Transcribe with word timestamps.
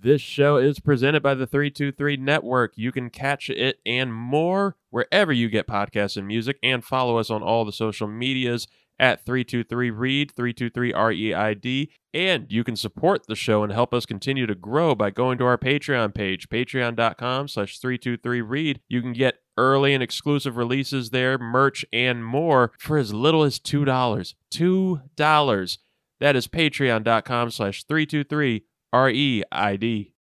This 0.00 0.20
show 0.20 0.58
is 0.58 0.78
presented 0.78 1.24
by 1.24 1.34
the 1.34 1.46
323 1.46 2.18
Network. 2.18 2.72
You 2.76 2.92
can 2.92 3.10
catch 3.10 3.50
it 3.50 3.80
and 3.84 4.14
more 4.14 4.76
wherever 4.90 5.32
you 5.32 5.48
get 5.48 5.66
podcasts 5.66 6.16
and 6.16 6.24
music, 6.24 6.56
and 6.62 6.84
follow 6.84 7.18
us 7.18 7.30
on 7.30 7.42
all 7.42 7.64
the 7.64 7.72
social 7.72 8.06
medias 8.06 8.68
at 9.00 9.24
323 9.24 9.90
Read, 9.90 10.32
323 10.36 10.94
REID. 10.94 11.88
And 12.14 12.46
you 12.48 12.62
can 12.62 12.76
support 12.76 13.26
the 13.26 13.34
show 13.34 13.64
and 13.64 13.72
help 13.72 13.92
us 13.92 14.06
continue 14.06 14.46
to 14.46 14.54
grow 14.54 14.94
by 14.94 15.10
going 15.10 15.36
to 15.38 15.44
our 15.44 15.58
Patreon 15.58 16.14
page, 16.14 16.48
patreon.com 16.48 17.48
slash 17.48 17.78
323 17.80 18.40
Read. 18.40 18.80
You 18.88 19.02
can 19.02 19.12
get 19.12 19.40
early 19.56 19.94
and 19.94 20.02
exclusive 20.02 20.56
releases 20.56 21.10
there, 21.10 21.38
merch, 21.38 21.84
and 21.92 22.24
more 22.24 22.70
for 22.78 22.98
as 22.98 23.12
little 23.12 23.42
as 23.42 23.58
$2. 23.58 24.34
$2. 24.52 25.78
That 26.20 26.36
is 26.36 26.48
patreon.com 26.48 27.50
slash 27.50 27.84
323 27.84 28.64
REID. 28.92 30.12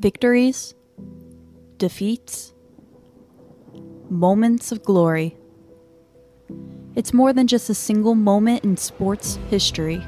Victories, 0.00 0.74
defeats, 1.76 2.52
moments 4.10 4.72
of 4.72 4.82
glory. 4.82 5.36
It's 6.96 7.12
more 7.12 7.32
than 7.32 7.46
just 7.46 7.70
a 7.70 7.74
single 7.74 8.14
moment 8.14 8.64
in 8.64 8.76
sports 8.76 9.38
history. 9.48 10.04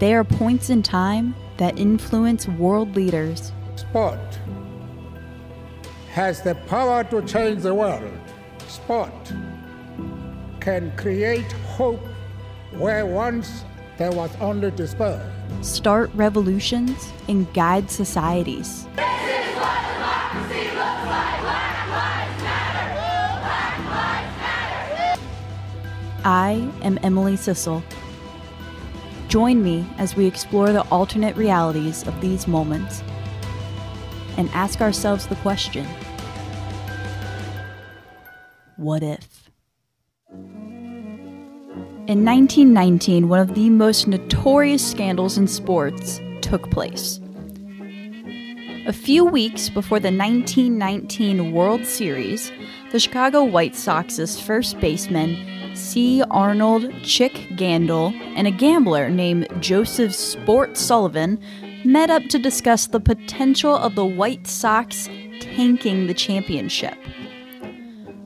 They 0.00 0.12
are 0.12 0.24
points 0.24 0.68
in 0.70 0.82
time 0.82 1.34
that 1.56 1.78
influence 1.78 2.46
world 2.46 2.94
leaders, 2.94 3.52
Sport 3.76 4.18
has 6.12 6.42
the 6.42 6.54
power 6.66 7.02
to 7.04 7.22
change 7.22 7.62
the 7.62 7.74
world. 7.74 8.12
Sport 8.68 9.32
can 10.64 10.90
create 10.96 11.52
hope 11.76 12.00
where 12.72 13.04
once 13.04 13.64
there 13.98 14.10
was 14.10 14.34
only 14.40 14.70
despair. 14.70 15.20
start 15.60 16.10
revolutions, 16.14 17.12
and 17.28 17.52
guide 17.52 17.90
societies. 17.90 18.88
I 26.26 26.66
am 26.80 26.98
Emily 27.02 27.36
Cissell. 27.36 27.82
Join 29.28 29.62
me 29.62 29.86
as 29.98 30.16
we 30.16 30.24
explore 30.24 30.72
the 30.72 30.86
alternate 30.88 31.36
realities 31.36 32.06
of 32.06 32.18
these 32.22 32.48
moments 32.48 33.02
and 34.38 34.48
ask 34.54 34.80
ourselves 34.80 35.26
the 35.26 35.36
question 35.36 35.86
What 38.76 39.02
if? 39.02 39.23
In 42.06 42.22
1919, 42.22 43.30
one 43.30 43.40
of 43.40 43.54
the 43.54 43.70
most 43.70 44.06
notorious 44.06 44.86
scandals 44.86 45.38
in 45.38 45.48
sports 45.48 46.20
took 46.42 46.70
place. 46.70 47.18
A 48.86 48.92
few 48.92 49.24
weeks 49.24 49.70
before 49.70 50.00
the 50.00 50.12
1919 50.12 51.52
World 51.52 51.86
Series, 51.86 52.52
the 52.92 53.00
Chicago 53.00 53.42
White 53.42 53.74
Sox's 53.74 54.38
first 54.38 54.78
baseman, 54.80 55.74
C. 55.74 56.22
Arnold 56.30 56.92
Chick 57.02 57.32
Gandil, 57.52 58.12
and 58.36 58.46
a 58.46 58.50
gambler 58.50 59.08
named 59.08 59.48
Joseph 59.60 60.14
Sport 60.14 60.76
Sullivan 60.76 61.40
met 61.86 62.10
up 62.10 62.24
to 62.24 62.38
discuss 62.38 62.86
the 62.86 63.00
potential 63.00 63.74
of 63.74 63.94
the 63.94 64.04
White 64.04 64.46
Sox 64.46 65.08
tanking 65.40 66.06
the 66.06 66.12
championship. 66.12 66.98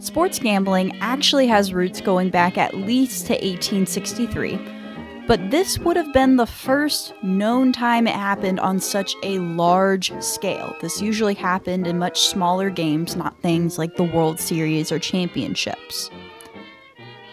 Sports 0.08 0.38
gambling 0.38 0.96
actually 1.02 1.46
has 1.48 1.74
roots 1.74 2.00
going 2.00 2.30
back 2.30 2.56
at 2.56 2.72
least 2.72 3.26
to 3.26 3.34
1863, 3.34 4.58
but 5.26 5.50
this 5.50 5.78
would 5.80 5.98
have 5.98 6.10
been 6.14 6.36
the 6.36 6.46
first 6.46 7.12
known 7.22 7.74
time 7.74 8.06
it 8.06 8.14
happened 8.14 8.58
on 8.58 8.80
such 8.80 9.14
a 9.22 9.38
large 9.40 10.10
scale. 10.22 10.74
This 10.80 11.02
usually 11.02 11.34
happened 11.34 11.86
in 11.86 11.98
much 11.98 12.22
smaller 12.22 12.70
games, 12.70 13.16
not 13.16 13.38
things 13.42 13.76
like 13.76 13.96
the 13.96 14.02
World 14.02 14.40
Series 14.40 14.90
or 14.90 14.98
championships. 14.98 16.08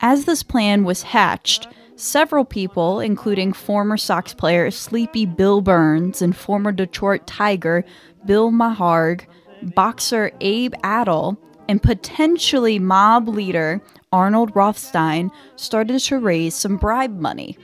As 0.00 0.24
this 0.24 0.42
plan 0.42 0.84
was 0.84 1.02
hatched, 1.02 1.68
several 1.96 2.44
people, 2.44 3.00
including 3.00 3.52
former 3.52 3.96
Sox 3.96 4.34
player 4.34 4.70
Sleepy 4.70 5.24
Bill 5.24 5.60
Burns 5.60 6.20
and 6.20 6.36
former 6.36 6.72
Detroit 6.72 7.26
Tiger 7.26 7.84
Bill 8.26 8.50
Maharg, 8.50 9.26
boxer 9.62 10.30
Abe 10.40 10.74
Attell, 10.84 11.38
and 11.68 11.82
potentially 11.82 12.78
mob 12.78 13.28
leader 13.28 13.82
Arnold 14.12 14.54
Rothstein 14.54 15.30
started 15.56 15.98
to 16.00 16.18
raise 16.18 16.54
some 16.54 16.76
bribe 16.76 17.18
money. 17.18 17.58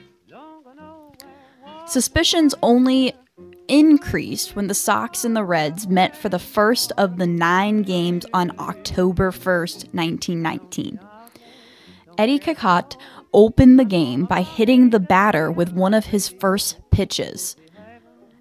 Suspicions 1.86 2.54
only 2.62 3.14
increased 3.68 4.56
when 4.56 4.66
the 4.66 4.74
Sox 4.74 5.24
and 5.24 5.36
the 5.36 5.44
Reds 5.44 5.86
met 5.88 6.16
for 6.16 6.28
the 6.28 6.38
first 6.38 6.92
of 6.98 7.16
the 7.16 7.26
nine 7.26 7.82
games 7.82 8.26
on 8.34 8.58
October 8.58 9.30
1st, 9.30 9.94
1919. 9.94 11.00
Eddie 12.18 12.38
Cicotte 12.38 12.96
opened 13.32 13.78
the 13.78 13.84
game 13.84 14.24
by 14.24 14.42
hitting 14.42 14.90
the 14.90 15.00
batter 15.00 15.50
with 15.50 15.72
one 15.72 15.94
of 15.94 16.06
his 16.06 16.28
first 16.28 16.78
pitches. 16.90 17.56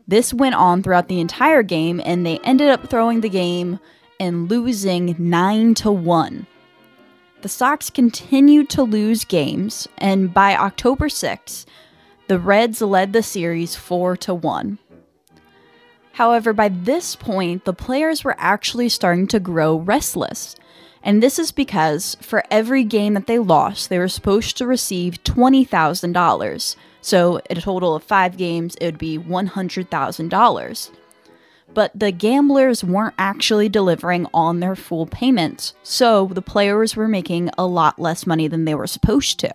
This 0.08 0.34
went 0.34 0.56
on 0.56 0.84
throughout 0.84 1.08
the 1.08 1.20
entire 1.20 1.64
game, 1.64 2.02
and 2.04 2.26
they 2.26 2.40
ended 2.40 2.70
up 2.70 2.90
throwing 2.90 3.22
the 3.22 3.30
game 3.30 3.80
and 4.20 4.50
losing 4.50 5.16
9 5.18 5.74
to 5.76 5.92
1. 5.92 6.48
The 7.42 7.50
Sox 7.50 7.90
continued 7.90 8.70
to 8.70 8.84
lose 8.84 9.26
games, 9.26 9.88
and 9.98 10.34
by 10.34 10.56
October 10.56 11.10
6, 11.10 11.66
the 12.28 12.40
Reds 12.40 12.82
led 12.82 13.14
the 13.14 13.24
series 13.24 13.76
4 13.76 14.16
to 14.18 14.34
1. 14.34 14.78
However, 16.14 16.54
by 16.54 16.70
this 16.70 17.16
point, 17.16 17.66
the 17.66 17.74
players 17.74 18.24
were 18.24 18.36
actually 18.38 18.90
starting 18.90 19.28
to 19.28 19.40
grow 19.40 19.78
restless. 19.78 20.56
And 21.04 21.24
this 21.24 21.40
is 21.40 21.52
because 21.52 22.16
for 22.22 22.44
every 22.52 22.84
game 22.84 23.16
that 23.16 23.26
they 23.26 23.40
lost, 23.40 23.90
they 23.90 23.98
were 23.98 24.08
supposed 24.08 24.58
to 24.58 24.68
receive 24.68 25.24
$20,000. 25.24 26.76
So, 27.02 27.42
a 27.50 27.56
total 27.56 27.96
of 27.96 28.04
five 28.04 28.38
games, 28.38 28.76
it 28.80 28.86
would 28.86 28.98
be 28.98 29.18
$100,000. 29.18 30.92
But 31.74 31.92
the 31.96 32.12
gamblers 32.12 32.84
weren't 32.84 33.16
actually 33.18 33.70
delivering 33.70 34.28
on 34.34 34.60
their 34.60 34.76
full 34.76 35.06
payments, 35.08 35.74
so 35.84 36.28
the 36.28 36.42
players 36.42 36.96
were 36.96 37.08
making 37.08 37.50
a 37.58 37.66
lot 37.66 38.00
less 38.00 38.28
money 38.28 38.48
than 38.48 38.66
they 38.66 38.76
were 38.76 38.88
supposed 38.88 39.40
to. 39.40 39.52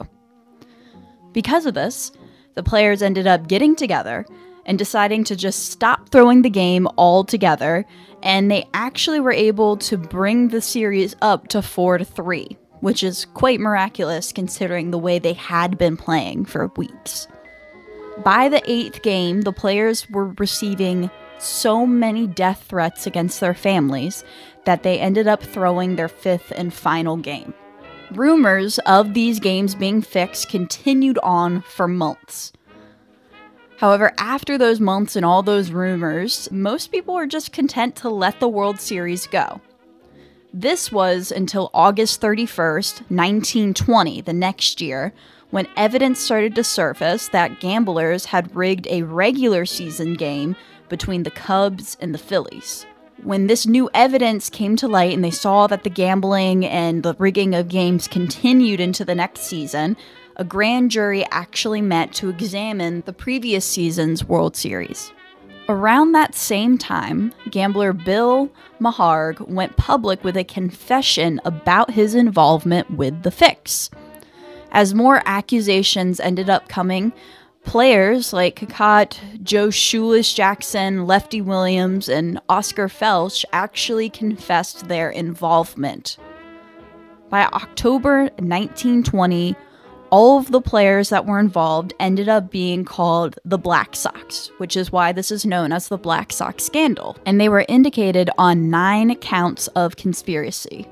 Because 1.33 1.67
of 1.67 1.75
this, 1.75 2.13
the 2.55 2.63
players 2.63 3.03
ended 3.03 3.27
up 3.27 3.49
getting 3.49 3.77
together 3.77 4.25
and 4.65 4.79
deciding 4.79 5.25
to 5.25 5.37
just 5.37 5.71
stop 5.71 6.09
throwing 6.09 6.43
the 6.43 6.51
game 6.51 6.89
altogether, 6.99 7.85
and 8.23 8.51
they 8.51 8.67
actually 8.75 9.21
were 9.21 9.33
able 9.33 9.77
to 9.77 9.97
bring 9.97 10.49
the 10.49 10.63
series 10.63 11.15
up 11.21 11.49
to 11.49 11.61
4 11.61 11.99
to 11.99 12.05
3, 12.05 12.57
which 12.81 13.05
is 13.05 13.27
quite 13.35 13.61
miraculous 13.61 14.33
considering 14.33 14.91
the 14.91 14.99
way 14.99 15.19
they 15.19 15.35
had 15.35 15.77
been 15.77 15.97
playing 15.97 16.47
for 16.47 16.73
weeks. 16.77 17.29
By 18.25 18.49
the 18.49 18.63
eighth 18.71 19.03
game, 19.03 19.43
the 19.43 19.53
players 19.53 20.09
were 20.09 20.29
receiving 20.39 21.11
so 21.39 21.87
many 21.87 22.27
death 22.27 22.65
threats 22.69 23.07
against 23.07 23.41
their 23.41 23.55
families 23.55 24.25
that 24.65 24.83
they 24.83 24.99
ended 24.99 25.29
up 25.29 25.43
throwing 25.43 25.97
their 25.97 26.09
fifth 26.09 26.53
and 26.55 26.73
final 26.73 27.17
game. 27.17 27.53
Rumors 28.13 28.79
of 28.81 29.15
these 29.15 29.39
games 29.39 29.75
being 29.75 30.01
fixed 30.01 30.49
continued 30.49 31.19
on 31.23 31.61
for 31.63 31.87
months. 31.87 32.53
However, 33.79 34.13
after 34.17 34.57
those 34.57 34.81
months 34.81 35.17
and 35.17 35.27
all 35.27 35.43
those 35.43 35.71
rumors, 35.71 36.51
most 36.51 36.91
people 36.91 37.15
were 37.15 37.27
just 37.27 37.53
content 37.53 37.97
to 37.97 38.09
let 38.09 38.41
the 38.41 38.49
World 38.49 38.81
Series 38.81 39.27
go. 39.27 39.61
This 40.55 40.91
was 40.91 41.31
until 41.31 41.71
August 41.75 42.23
31st, 42.23 43.11
1920, 43.11 44.23
the 44.23 44.33
next 44.33 44.81
year, 44.81 45.13
when 45.51 45.69
evidence 45.77 46.19
started 46.19 46.55
to 46.55 46.65
surface 46.65 47.29
that 47.29 47.61
gamblers 47.61 48.27
had 48.27 48.55
rigged 48.55 48.87
a 48.89 49.03
regular 49.03 49.65
season 49.65 50.15
game 50.15 50.57
between 50.89 51.23
the 51.23 51.31
Cubs 51.31 51.97
and 52.01 52.15
the 52.15 52.19
Phillies. 52.19 52.87
When 53.23 53.47
this 53.47 53.67
new 53.67 53.89
evidence 53.95 54.51
came 54.51 54.77
to 54.77 54.89
light 54.89 55.15
and 55.15 55.25
they 55.25 55.31
saw 55.31 55.67
that 55.69 55.85
the 55.85 55.91
gambling 55.91 56.67
and 56.67 57.03
the 57.03 57.15
rigging 57.19 57.55
of 57.55 57.69
games 57.69 58.07
continued 58.07 58.79
into 58.79 59.05
the 59.05 59.15
next 59.15 59.41
season, 59.43 59.97
a 60.37 60.45
grand 60.45 60.91
jury 60.91 61.25
actually 61.31 61.81
met 61.81 62.13
to 62.15 62.29
examine 62.29 63.03
the 63.07 63.13
previous 63.13 63.65
season's 63.65 64.23
World 64.25 64.55
Series. 64.55 65.13
Around 65.69 66.13
that 66.13 66.35
same 66.35 66.79
time, 66.79 67.33
gambler 67.51 67.93
Bill 67.93 68.51
Maharg 68.79 69.41
went 69.49 69.77
public 69.77 70.23
with 70.23 70.37
a 70.37 70.45
confession 70.45 71.41
about 71.45 71.91
his 71.91 72.15
involvement 72.15 72.91
with 72.93 73.23
the 73.23 73.31
fix. 73.31 73.91
As 74.77 74.93
more 74.93 75.23
accusations 75.25 76.21
ended 76.21 76.51
up 76.51 76.69
coming, 76.69 77.11
players 77.65 78.35
like 78.35 78.61
Cicotte, 78.61 79.19
Joe 79.43 79.71
Shoeless 79.71 80.35
Jackson, 80.35 81.07
Lefty 81.07 81.41
Williams, 81.41 82.11
and 82.11 82.39
Oscar 82.51 82.87
Felsch 82.87 83.47
actually 83.55 84.11
confessed 84.11 84.87
their 84.87 85.09
involvement. 85.09 86.19
By 87.31 87.47
October 87.47 88.25
1920, 88.37 89.57
all 90.11 90.39
of 90.39 90.51
the 90.51 90.61
players 90.61 91.09
that 91.09 91.25
were 91.25 91.41
involved 91.41 91.95
ended 91.99 92.29
up 92.29 92.51
being 92.51 92.85
called 92.85 93.39
the 93.47 93.57
Black 93.57 93.97
Sox, 93.97 94.51
which 94.59 94.77
is 94.77 94.93
why 94.93 95.11
this 95.11 95.31
is 95.31 95.47
known 95.47 95.73
as 95.73 95.89
the 95.89 95.97
Black 95.97 96.35
Sox 96.35 96.65
scandal. 96.65 97.17
And 97.25 97.41
they 97.41 97.49
were 97.49 97.65
indicated 97.67 98.29
on 98.37 98.69
nine 98.69 99.15
counts 99.17 99.69
of 99.69 99.97
conspiracy. 99.97 100.87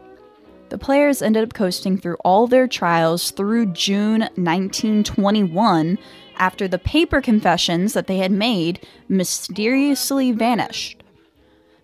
The 0.74 0.78
players 0.78 1.22
ended 1.22 1.44
up 1.44 1.54
coasting 1.54 1.96
through 1.98 2.16
all 2.24 2.48
their 2.48 2.66
trials 2.66 3.30
through 3.30 3.66
June 3.66 4.22
1921 4.34 5.98
after 6.36 6.66
the 6.66 6.80
paper 6.80 7.20
confessions 7.20 7.92
that 7.92 8.08
they 8.08 8.16
had 8.16 8.32
made 8.32 8.84
mysteriously 9.08 10.32
vanished. 10.32 11.04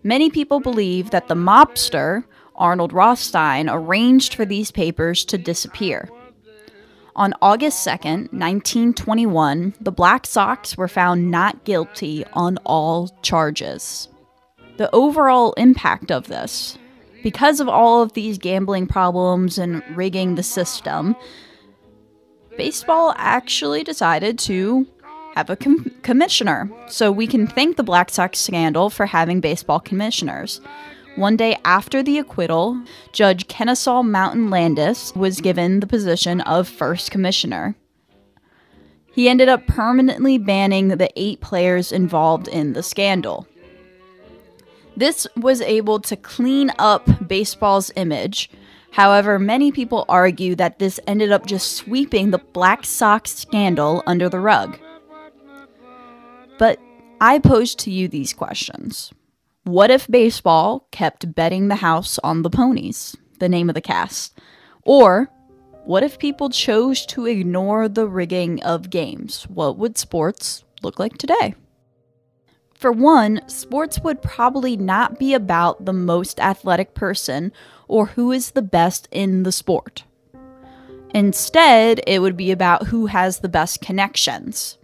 Many 0.03 0.29
people 0.29 0.59
believe 0.59 1.11
that 1.11 1.29
the 1.29 1.35
mobster, 1.35 2.25
Arnold 2.57 2.91
Rothstein, 2.91 3.69
arranged 3.69 4.33
for 4.33 4.43
these 4.43 4.71
papers 4.71 5.23
to 5.23 5.37
disappear. 5.37 6.09
On 7.15 7.33
August 7.41 7.87
2nd, 7.87 8.33
1921, 8.33 9.73
the 9.79 9.93
Black 9.93 10.25
Sox 10.25 10.75
were 10.75 10.89
found 10.89 11.31
not 11.31 11.63
guilty 11.63 12.25
on 12.33 12.57
all 12.65 13.07
charges. 13.21 14.09
The 14.75 14.93
overall 14.93 15.53
impact 15.53 16.11
of 16.11 16.27
this, 16.27 16.77
because 17.23 17.59
of 17.59 17.67
all 17.67 18.01
of 18.01 18.13
these 18.13 18.37
gambling 18.37 18.87
problems 18.87 19.57
and 19.57 19.83
rigging 19.95 20.35
the 20.35 20.43
system, 20.43 21.15
baseball 22.57 23.13
actually 23.17 23.83
decided 23.83 24.37
to 24.39 24.87
have 25.35 25.49
a 25.49 25.55
com- 25.55 25.91
commissioner. 26.03 26.69
So 26.87 27.11
we 27.11 27.27
can 27.27 27.47
thank 27.47 27.77
the 27.77 27.83
Black 27.83 28.09
Sox 28.09 28.39
scandal 28.39 28.89
for 28.89 29.05
having 29.05 29.39
baseball 29.39 29.79
commissioners. 29.79 30.61
One 31.15 31.35
day 31.35 31.57
after 31.65 32.01
the 32.01 32.19
acquittal, 32.19 32.81
Judge 33.11 33.47
Kennesaw 33.47 34.01
Mountain 34.01 34.49
Landis 34.49 35.13
was 35.15 35.41
given 35.41 35.79
the 35.79 35.87
position 35.87 36.41
of 36.41 36.67
first 36.67 37.11
commissioner. 37.11 37.75
He 39.13 39.27
ended 39.27 39.49
up 39.49 39.67
permanently 39.67 40.37
banning 40.37 40.87
the 40.87 41.11
eight 41.17 41.41
players 41.41 41.91
involved 41.91 42.47
in 42.47 42.73
the 42.73 42.83
scandal. 42.83 43.45
This 45.01 45.25
was 45.35 45.61
able 45.61 45.99
to 46.01 46.15
clean 46.15 46.71
up 46.77 47.27
baseball's 47.27 47.91
image. 47.95 48.51
However, 48.91 49.39
many 49.39 49.71
people 49.71 50.05
argue 50.07 50.53
that 50.57 50.77
this 50.77 50.99
ended 51.07 51.31
up 51.31 51.47
just 51.47 51.71
sweeping 51.71 52.29
the 52.29 52.37
Black 52.37 52.85
Sox 52.85 53.31
scandal 53.31 54.03
under 54.05 54.29
the 54.29 54.39
rug. 54.39 54.77
But 56.59 56.77
I 57.19 57.39
pose 57.39 57.73
to 57.77 57.89
you 57.89 58.09
these 58.09 58.31
questions. 58.31 59.11
What 59.63 59.89
if 59.89 60.07
baseball 60.07 60.87
kept 60.91 61.33
betting 61.33 61.67
the 61.67 61.77
house 61.77 62.19
on 62.19 62.43
the 62.43 62.51
ponies, 62.51 63.17
the 63.39 63.49
name 63.49 63.69
of 63.69 63.73
the 63.73 63.81
cast? 63.81 64.39
Or 64.83 65.31
what 65.85 66.03
if 66.03 66.19
people 66.19 66.51
chose 66.51 67.07
to 67.07 67.25
ignore 67.25 67.89
the 67.89 68.07
rigging 68.07 68.61
of 68.61 68.91
games? 68.91 69.47
What 69.49 69.79
would 69.79 69.97
sports 69.97 70.63
look 70.83 70.99
like 70.99 71.17
today? 71.17 71.55
For 72.81 72.91
one, 72.91 73.47
sports 73.47 73.99
would 73.99 74.23
probably 74.23 74.75
not 74.75 75.19
be 75.19 75.35
about 75.35 75.85
the 75.85 75.93
most 75.93 76.39
athletic 76.39 76.95
person 76.95 77.53
or 77.87 78.07
who 78.07 78.31
is 78.31 78.51
the 78.51 78.63
best 78.63 79.07
in 79.11 79.43
the 79.43 79.51
sport. 79.51 80.03
Instead, 81.13 82.01
it 82.07 82.23
would 82.23 82.35
be 82.35 82.49
about 82.49 82.87
who 82.87 83.05
has 83.05 83.39
the 83.39 83.49
best 83.49 83.81
connections. 83.81 84.79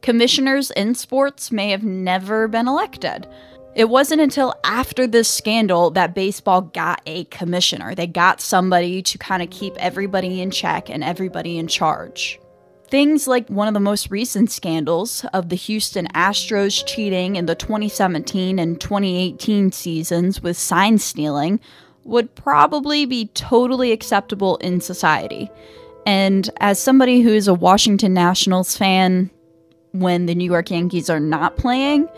Commissioners 0.00 0.70
in 0.70 0.94
sports 0.94 1.52
may 1.52 1.68
have 1.68 1.84
never 1.84 2.48
been 2.48 2.66
elected. 2.66 3.28
It 3.74 3.90
wasn't 3.90 4.22
until 4.22 4.54
after 4.64 5.06
this 5.06 5.28
scandal 5.28 5.90
that 5.90 6.14
baseball 6.14 6.62
got 6.62 7.02
a 7.04 7.24
commissioner. 7.24 7.94
They 7.94 8.06
got 8.06 8.40
somebody 8.40 9.02
to 9.02 9.18
kind 9.18 9.42
of 9.42 9.50
keep 9.50 9.76
everybody 9.76 10.40
in 10.40 10.50
check 10.50 10.88
and 10.88 11.04
everybody 11.04 11.58
in 11.58 11.66
charge. 11.68 12.40
Things 12.88 13.26
like 13.26 13.48
one 13.48 13.66
of 13.66 13.74
the 13.74 13.80
most 13.80 14.10
recent 14.12 14.50
scandals 14.50 15.24
of 15.32 15.48
the 15.48 15.56
Houston 15.56 16.06
Astros 16.08 16.86
cheating 16.86 17.34
in 17.34 17.46
the 17.46 17.56
2017 17.56 18.60
and 18.60 18.80
2018 18.80 19.72
seasons 19.72 20.40
with 20.40 20.56
sign 20.56 20.98
stealing 20.98 21.58
would 22.04 22.32
probably 22.36 23.04
be 23.04 23.26
totally 23.34 23.90
acceptable 23.90 24.56
in 24.58 24.80
society. 24.80 25.50
And 26.06 26.48
as 26.60 26.80
somebody 26.80 27.22
who 27.22 27.30
is 27.30 27.48
a 27.48 27.54
Washington 27.54 28.14
Nationals 28.14 28.76
fan 28.76 29.30
when 29.90 30.26
the 30.26 30.34
New 30.36 30.48
York 30.48 30.70
Yankees 30.70 31.10
are 31.10 31.18
not 31.18 31.56
playing, 31.56 32.08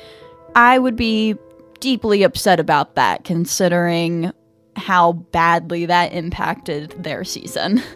I 0.55 0.79
would 0.79 0.97
be 0.97 1.35
deeply 1.81 2.23
upset 2.25 2.61
about 2.61 2.94
that 2.97 3.25
considering 3.25 4.32
how 4.76 5.12
badly 5.12 5.87
that 5.87 6.12
impacted 6.12 6.91
their 7.03 7.25
season. 7.25 7.82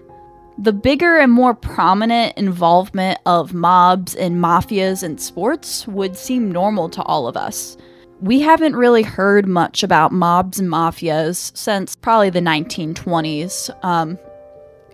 The 0.62 0.72
bigger 0.72 1.18
and 1.18 1.32
more 1.32 1.54
prominent 1.54 2.38
involvement 2.38 3.18
of 3.26 3.52
mobs 3.52 4.14
and 4.14 4.36
mafias 4.36 5.02
in 5.02 5.18
sports 5.18 5.88
would 5.88 6.16
seem 6.16 6.52
normal 6.52 6.88
to 6.90 7.02
all 7.02 7.26
of 7.26 7.36
us. 7.36 7.76
We 8.20 8.38
haven't 8.38 8.76
really 8.76 9.02
heard 9.02 9.48
much 9.48 9.82
about 9.82 10.12
mobs 10.12 10.60
and 10.60 10.68
mafias 10.68 11.50
since 11.56 11.96
probably 11.96 12.30
the 12.30 12.38
1920s. 12.38 13.70
Um, 13.84 14.16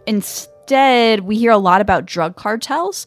instead, 0.06 1.20
we 1.20 1.37
hear 1.37 1.50
a 1.50 1.59
lot 1.59 1.82
about 1.82 2.06
drug 2.06 2.37
cartels. 2.37 3.05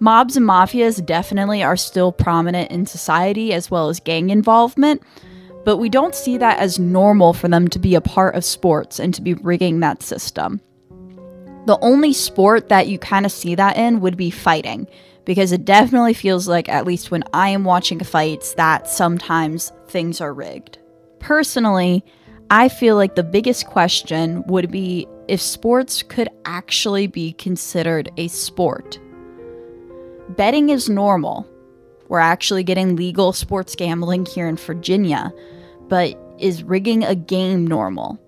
Mobs 0.00 0.36
and 0.36 0.44
mafias 0.44 1.06
definitely 1.06 1.62
are 1.62 1.76
still 1.76 2.10
prominent 2.10 2.72
in 2.72 2.84
society 2.84 3.52
as 3.52 3.70
well 3.70 3.88
as 3.88 4.00
gang 4.00 4.30
involvement, 4.30 5.04
but 5.64 5.76
we 5.76 5.88
don't 5.88 6.16
see 6.16 6.36
that 6.36 6.58
as 6.58 6.80
normal 6.80 7.32
for 7.32 7.46
them 7.46 7.68
to 7.68 7.78
be 7.78 7.94
a 7.94 8.00
part 8.00 8.34
of 8.34 8.44
sports 8.44 8.98
and 8.98 9.14
to 9.14 9.22
be 9.22 9.34
rigging 9.34 9.78
that 9.78 10.02
system. 10.02 10.60
The 11.66 11.78
only 11.80 12.12
sport 12.12 12.68
that 12.70 12.88
you 12.88 12.98
kind 12.98 13.24
of 13.24 13.32
see 13.32 13.54
that 13.54 13.76
in 13.76 14.00
would 14.00 14.16
be 14.16 14.30
fighting, 14.30 14.88
because 15.24 15.52
it 15.52 15.64
definitely 15.64 16.14
feels 16.14 16.48
like, 16.48 16.68
at 16.68 16.86
least 16.86 17.10
when 17.10 17.22
I 17.32 17.50
am 17.50 17.64
watching 17.64 18.00
fights, 18.00 18.54
that 18.54 18.88
sometimes 18.88 19.72
things 19.86 20.20
are 20.20 20.34
rigged. 20.34 20.78
Personally, 21.20 22.04
I 22.50 22.68
feel 22.68 22.96
like 22.96 23.14
the 23.14 23.22
biggest 23.22 23.66
question 23.66 24.42
would 24.46 24.70
be 24.70 25.06
if 25.28 25.40
sports 25.40 26.02
could 26.02 26.28
actually 26.44 27.06
be 27.06 27.32
considered 27.34 28.10
a 28.16 28.28
sport. 28.28 28.98
Betting 30.30 30.68
is 30.70 30.88
normal. 30.88 31.48
We're 32.08 32.18
actually 32.18 32.64
getting 32.64 32.96
legal 32.96 33.32
sports 33.32 33.74
gambling 33.74 34.26
here 34.26 34.48
in 34.48 34.56
Virginia, 34.56 35.32
but 35.88 36.18
is 36.38 36.62
rigging 36.62 37.04
a 37.04 37.14
game 37.14 37.66
normal? 37.66 38.18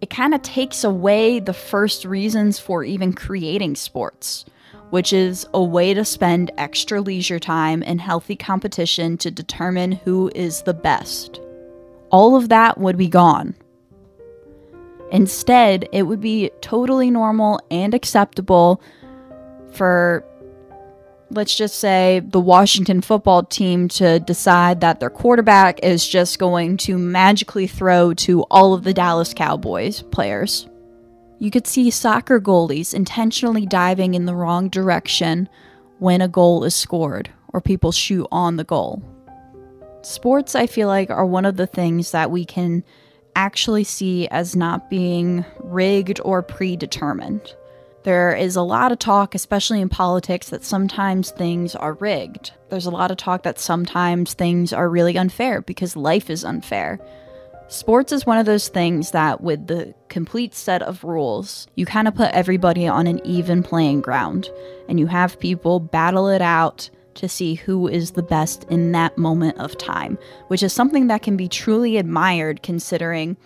It 0.00 0.10
kind 0.10 0.34
of 0.34 0.42
takes 0.42 0.84
away 0.84 1.40
the 1.40 1.54
first 1.54 2.04
reasons 2.04 2.58
for 2.58 2.84
even 2.84 3.12
creating 3.12 3.76
sports, 3.76 4.44
which 4.90 5.12
is 5.12 5.46
a 5.54 5.62
way 5.62 5.94
to 5.94 6.04
spend 6.04 6.50
extra 6.58 7.00
leisure 7.00 7.38
time 7.38 7.82
in 7.82 7.98
healthy 7.98 8.36
competition 8.36 9.16
to 9.18 9.30
determine 9.30 9.92
who 9.92 10.30
is 10.34 10.62
the 10.62 10.74
best. 10.74 11.40
All 12.10 12.36
of 12.36 12.48
that 12.50 12.78
would 12.78 12.96
be 12.96 13.08
gone. 13.08 13.54
Instead, 15.12 15.88
it 15.92 16.02
would 16.02 16.20
be 16.20 16.50
totally 16.60 17.10
normal 17.10 17.60
and 17.70 17.94
acceptable 17.94 18.82
for 19.72 20.24
let's 21.30 21.56
just 21.56 21.78
say 21.78 22.20
the 22.24 22.40
Washington 22.40 23.00
football 23.00 23.42
team 23.42 23.88
to 23.88 24.20
decide 24.20 24.80
that 24.80 25.00
their 25.00 25.10
quarterback 25.10 25.80
is 25.82 26.06
just 26.06 26.38
going 26.38 26.76
to 26.78 26.98
magically 26.98 27.66
throw 27.66 28.14
to 28.14 28.42
all 28.44 28.74
of 28.74 28.84
the 28.84 28.94
Dallas 28.94 29.34
Cowboys 29.34 30.02
players. 30.02 30.68
You 31.38 31.50
could 31.50 31.66
see 31.66 31.90
soccer 31.90 32.40
goalies 32.40 32.94
intentionally 32.94 33.66
diving 33.66 34.14
in 34.14 34.24
the 34.24 34.34
wrong 34.34 34.68
direction 34.68 35.48
when 35.98 36.20
a 36.20 36.28
goal 36.28 36.64
is 36.64 36.74
scored 36.74 37.30
or 37.48 37.60
people 37.60 37.92
shoot 37.92 38.26
on 38.30 38.56
the 38.56 38.64
goal. 38.64 39.02
Sports, 40.02 40.54
I 40.54 40.66
feel 40.66 40.88
like, 40.88 41.10
are 41.10 41.26
one 41.26 41.44
of 41.44 41.56
the 41.56 41.66
things 41.66 42.12
that 42.12 42.30
we 42.30 42.44
can 42.44 42.84
actually 43.34 43.84
see 43.84 44.28
as 44.28 44.54
not 44.54 44.88
being 44.88 45.44
rigged 45.58 46.20
or 46.24 46.42
predetermined. 46.42 47.54
There 48.06 48.36
is 48.36 48.54
a 48.54 48.62
lot 48.62 48.92
of 48.92 49.00
talk, 49.00 49.34
especially 49.34 49.80
in 49.80 49.88
politics, 49.88 50.50
that 50.50 50.62
sometimes 50.62 51.32
things 51.32 51.74
are 51.74 51.94
rigged. 51.94 52.52
There's 52.68 52.86
a 52.86 52.90
lot 52.92 53.10
of 53.10 53.16
talk 53.16 53.42
that 53.42 53.58
sometimes 53.58 54.32
things 54.32 54.72
are 54.72 54.88
really 54.88 55.18
unfair 55.18 55.60
because 55.60 55.96
life 55.96 56.30
is 56.30 56.44
unfair. 56.44 57.00
Sports 57.66 58.12
is 58.12 58.24
one 58.24 58.38
of 58.38 58.46
those 58.46 58.68
things 58.68 59.10
that, 59.10 59.40
with 59.40 59.66
the 59.66 59.92
complete 60.08 60.54
set 60.54 60.82
of 60.82 61.02
rules, 61.02 61.66
you 61.74 61.84
kind 61.84 62.06
of 62.06 62.14
put 62.14 62.30
everybody 62.30 62.86
on 62.86 63.08
an 63.08 63.20
even 63.26 63.64
playing 63.64 64.02
ground 64.02 64.50
and 64.88 65.00
you 65.00 65.08
have 65.08 65.40
people 65.40 65.80
battle 65.80 66.28
it 66.28 66.40
out 66.40 66.88
to 67.14 67.28
see 67.28 67.54
who 67.54 67.88
is 67.88 68.12
the 68.12 68.22
best 68.22 68.62
in 68.70 68.92
that 68.92 69.18
moment 69.18 69.58
of 69.58 69.76
time, 69.78 70.16
which 70.46 70.62
is 70.62 70.72
something 70.72 71.08
that 71.08 71.22
can 71.22 71.36
be 71.36 71.48
truly 71.48 71.96
admired 71.96 72.62
considering 72.62 73.36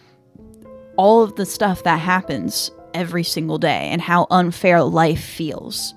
all 0.98 1.22
of 1.22 1.36
the 1.36 1.46
stuff 1.46 1.82
that 1.84 1.98
happens 1.98 2.70
every 2.94 3.24
single 3.24 3.58
day 3.58 3.88
and 3.90 4.00
how 4.00 4.26
unfair 4.30 4.82
life 4.82 5.22
feels. 5.22 5.94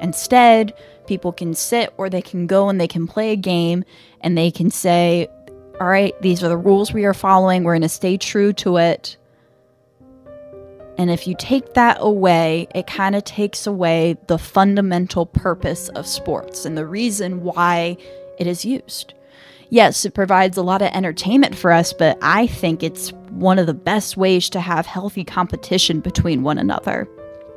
Instead, 0.00 0.74
people 1.06 1.32
can 1.32 1.54
sit 1.54 1.92
or 1.96 2.10
they 2.10 2.22
can 2.22 2.46
go 2.46 2.68
and 2.68 2.80
they 2.80 2.88
can 2.88 3.06
play 3.06 3.32
a 3.32 3.36
game 3.36 3.84
and 4.20 4.36
they 4.36 4.50
can 4.50 4.70
say, 4.70 5.28
All 5.80 5.86
right, 5.86 6.14
these 6.22 6.42
are 6.42 6.48
the 6.48 6.56
rules 6.56 6.92
we 6.92 7.04
are 7.04 7.14
following. 7.14 7.64
We're 7.64 7.74
going 7.74 7.82
to 7.82 7.88
stay 7.88 8.16
true 8.16 8.52
to 8.54 8.76
it. 8.76 9.16
And 10.98 11.10
if 11.10 11.26
you 11.26 11.34
take 11.38 11.74
that 11.74 11.98
away, 12.00 12.68
it 12.74 12.86
kind 12.86 13.14
of 13.14 13.24
takes 13.24 13.66
away 13.66 14.16
the 14.28 14.38
fundamental 14.38 15.26
purpose 15.26 15.88
of 15.90 16.06
sports 16.06 16.64
and 16.64 16.76
the 16.76 16.86
reason 16.86 17.42
why 17.42 17.98
it 18.38 18.46
is 18.46 18.64
used. 18.64 19.12
Yes, 19.70 20.04
it 20.04 20.14
provides 20.14 20.56
a 20.56 20.62
lot 20.62 20.82
of 20.82 20.92
entertainment 20.92 21.56
for 21.56 21.72
us, 21.72 21.92
but 21.92 22.18
I 22.22 22.46
think 22.46 22.82
it's 22.82 23.12
one 23.30 23.58
of 23.58 23.66
the 23.66 23.74
best 23.74 24.16
ways 24.16 24.48
to 24.50 24.60
have 24.60 24.86
healthy 24.86 25.24
competition 25.24 26.00
between 26.00 26.42
one 26.42 26.58
another. 26.58 27.08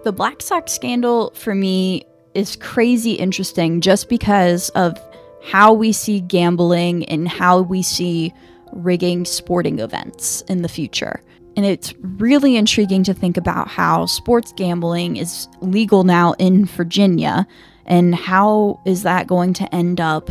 The 0.03 0.11
Black 0.11 0.41
Sox 0.41 0.71
scandal 0.71 1.31
for 1.35 1.53
me 1.53 2.05
is 2.33 2.55
crazy 2.55 3.13
interesting 3.13 3.81
just 3.81 4.09
because 4.09 4.69
of 4.69 4.97
how 5.43 5.73
we 5.73 5.91
see 5.91 6.19
gambling 6.21 7.05
and 7.05 7.27
how 7.27 7.61
we 7.61 7.81
see 7.81 8.33
rigging 8.73 9.25
sporting 9.25 9.79
events 9.79 10.41
in 10.41 10.61
the 10.61 10.69
future. 10.69 11.21
And 11.55 11.65
it's 11.65 11.93
really 12.01 12.55
intriguing 12.55 13.03
to 13.03 13.13
think 13.13 13.35
about 13.37 13.67
how 13.67 14.05
sports 14.05 14.53
gambling 14.55 15.17
is 15.17 15.47
legal 15.61 16.03
now 16.03 16.33
in 16.33 16.65
Virginia 16.65 17.47
and 17.85 18.15
how 18.15 18.79
is 18.85 19.03
that 19.03 19.27
going 19.27 19.53
to 19.53 19.75
end 19.75 19.99
up 19.99 20.29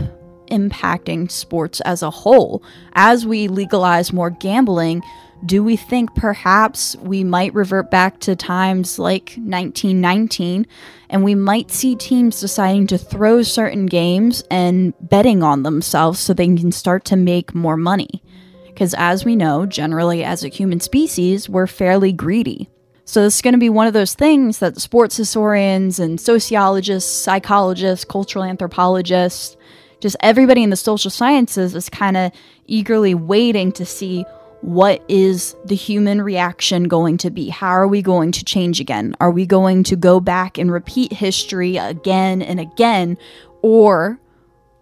impacting 0.51 1.31
sports 1.31 1.81
as 1.83 2.03
a 2.03 2.11
whole. 2.11 2.63
As 2.95 3.27
we 3.27 3.49
legalize 3.49 4.13
more 4.13 4.31
gambling, 4.31 5.03
do 5.47 5.63
we 5.63 5.77
think 5.77 6.15
perhaps 6.15 6.97
we 6.97 7.23
might 7.23 7.55
revert 7.55 7.91
back 7.91 8.19
to 8.21 8.35
times 8.35 8.99
like 8.99 9.35
1919 9.37 10.67
and 11.09 11.23
we 11.23 11.35
might 11.35 11.71
see 11.71 11.95
teams 11.95 12.41
deciding 12.41 12.89
to 12.89 12.99
throw 12.99 13.43
certain 13.43 13.87
games 13.87 14.43
and 14.51 14.95
betting 15.01 15.43
on 15.43 15.63
themselves 15.63 16.19
so 16.19 16.35
they 16.35 16.47
can 16.47 16.73
start 16.73 17.05
to 17.07 17.17
make 17.17 17.55
more 17.55 17.77
money? 17.77 18.23
Because 18.67 18.95
as 18.95 19.25
we 19.25 19.37
know, 19.37 19.65
generally 19.67 20.25
as 20.25 20.45
a 20.45 20.49
human 20.49 20.81
species, 20.81 21.49
we're 21.49 21.67
fairly 21.67 22.13
greedy. 22.13 22.69
So 23.05 23.23
this 23.23 23.37
is 23.37 23.43
going 23.43 23.55
to 23.55 23.59
be 23.59 23.71
one 23.71 23.87
of 23.87 23.95
those 23.95 24.15
things 24.15 24.59
that 24.59 24.81
sports 24.81 25.17
historians 25.17 25.99
and 25.99 26.21
sociologists, 26.21 27.11
psychologists, 27.11 28.05
cultural 28.05 28.45
anthropologists, 28.45 29.57
just 30.01 30.17
everybody 30.21 30.63
in 30.63 30.71
the 30.71 30.77
social 30.77 31.11
sciences 31.11 31.75
is 31.75 31.89
kind 31.89 32.17
of 32.17 32.33
eagerly 32.67 33.15
waiting 33.15 33.73
to 33.73 33.85
see 33.85 34.25
what 34.61 35.03
is 35.09 35.55
the 35.65 35.75
human 35.75 36.21
reaction 36.21 36.85
going 36.85 37.17
to 37.19 37.31
be? 37.31 37.49
How 37.49 37.69
are 37.69 37.87
we 37.87 38.03
going 38.03 38.33
to 38.33 38.45
change 38.45 38.81
again? 38.81 39.15
Are 39.21 39.31
we 39.31 39.47
going 39.47 39.85
to 39.85 39.97
go 39.97 40.19
back 40.21 40.59
and 40.59 40.73
repeat 40.73 41.13
history 41.13 41.77
again 41.77 42.43
and 42.43 42.59
again? 42.59 43.17
Or 43.63 44.19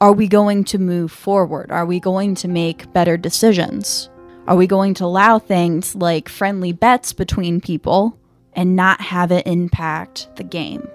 are 0.01 0.13
we 0.13 0.29
going 0.29 0.65
to 0.65 0.79
move 0.79 1.13
forward? 1.13 1.71
Are 1.71 1.87
we 1.87 2.01
going 2.01 2.35
to 2.37 2.49
make 2.49 2.93
better 2.93 3.17
decisions? 3.17 4.09
Are 4.47 4.57
we 4.57 4.67
going 4.67 4.95
to 4.95 5.05
allow 5.05 5.39
things 5.39 5.95
like 5.95 6.29
friendly 6.29 6.73
bets 6.73 7.13
between 7.13 7.61
people 7.61 8.19
and 8.55 8.77
not 8.77 9.01
have 9.01 9.31
it 9.33 9.47
impact 9.47 10.29
the 10.37 10.45
game? 10.45 10.89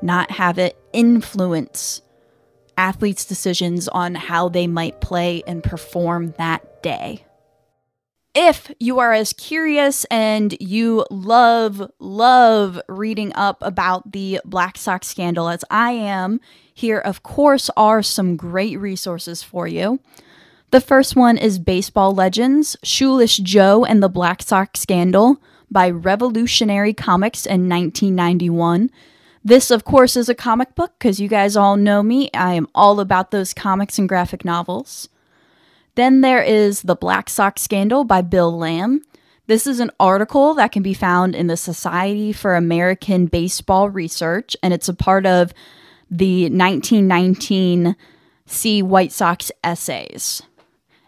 Not 0.00 0.30
have 0.30 0.58
it 0.58 0.78
influence 0.92 2.00
athletes' 2.76 3.24
decisions 3.24 3.88
on 3.88 4.14
how 4.14 4.48
they 4.48 4.66
might 4.66 5.00
play 5.00 5.42
and 5.46 5.62
perform 5.62 6.34
that 6.38 6.82
day. 6.82 7.24
If 8.34 8.72
you 8.80 8.98
are 8.98 9.12
as 9.12 9.32
curious 9.32 10.04
and 10.06 10.56
you 10.60 11.06
love, 11.08 11.88
love 12.00 12.80
reading 12.88 13.32
up 13.36 13.58
about 13.60 14.10
the 14.10 14.40
Black 14.44 14.76
Sox 14.76 15.06
scandal 15.06 15.48
as 15.48 15.64
I 15.70 15.92
am, 15.92 16.40
here, 16.74 16.98
of 16.98 17.22
course, 17.22 17.70
are 17.76 18.02
some 18.02 18.36
great 18.36 18.78
resources 18.80 19.44
for 19.44 19.68
you. 19.68 20.00
The 20.72 20.80
first 20.80 21.14
one 21.14 21.38
is 21.38 21.60
Baseball 21.60 22.12
Legends 22.12 22.76
Shoeless 22.82 23.36
Joe 23.36 23.84
and 23.84 24.02
the 24.02 24.08
Black 24.08 24.42
Sox 24.42 24.80
Scandal 24.80 25.40
by 25.70 25.88
Revolutionary 25.88 26.92
Comics 26.92 27.46
in 27.46 27.68
1991. 27.68 28.90
This, 29.46 29.70
of 29.70 29.84
course, 29.84 30.16
is 30.16 30.30
a 30.30 30.34
comic 30.34 30.74
book 30.74 30.94
because 30.98 31.20
you 31.20 31.28
guys 31.28 31.54
all 31.54 31.76
know 31.76 32.02
me. 32.02 32.30
I 32.32 32.54
am 32.54 32.66
all 32.74 32.98
about 32.98 33.30
those 33.30 33.52
comics 33.52 33.98
and 33.98 34.08
graphic 34.08 34.42
novels. 34.42 35.10
Then 35.96 36.22
there 36.22 36.42
is 36.42 36.82
The 36.82 36.96
Black 36.96 37.28
Sox 37.28 37.60
Scandal 37.60 38.04
by 38.04 38.22
Bill 38.22 38.56
Lamb. 38.56 39.02
This 39.46 39.66
is 39.66 39.80
an 39.80 39.90
article 40.00 40.54
that 40.54 40.72
can 40.72 40.82
be 40.82 40.94
found 40.94 41.34
in 41.34 41.48
the 41.48 41.58
Society 41.58 42.32
for 42.32 42.54
American 42.54 43.26
Baseball 43.26 43.90
Research, 43.90 44.56
and 44.62 44.72
it's 44.72 44.88
a 44.88 44.94
part 44.94 45.26
of 45.26 45.52
the 46.10 46.44
1919 46.44 47.96
See 48.46 48.82
White 48.82 49.12
Sox 49.12 49.52
essays. 49.62 50.40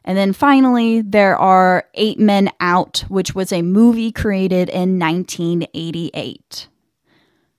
And 0.04 0.18
then 0.18 0.34
finally, 0.34 1.00
there 1.00 1.38
are 1.38 1.86
Eight 1.94 2.18
Men 2.18 2.50
Out, 2.60 3.04
which 3.08 3.34
was 3.34 3.50
a 3.50 3.62
movie 3.62 4.12
created 4.12 4.68
in 4.68 4.98
1988. 4.98 6.68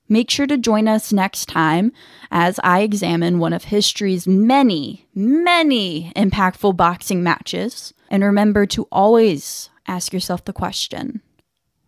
Make 0.09 0.29
sure 0.29 0.47
to 0.47 0.57
join 0.57 0.87
us 0.87 1.11
next 1.11 1.47
time 1.47 1.91
as 2.31 2.59
I 2.63 2.81
examine 2.81 3.39
one 3.39 3.53
of 3.53 3.65
history's 3.65 4.27
many, 4.27 5.07
many 5.13 6.11
impactful 6.15 6.77
boxing 6.77 7.23
matches. 7.23 7.93
And 8.09 8.23
remember 8.23 8.65
to 8.67 8.87
always 8.91 9.69
ask 9.87 10.13
yourself 10.13 10.45
the 10.45 10.53
question 10.53 11.21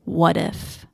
what 0.05 0.37
if? 0.37 0.85